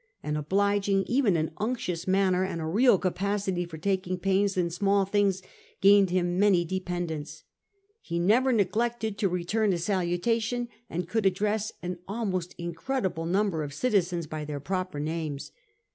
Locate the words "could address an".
11.07-11.99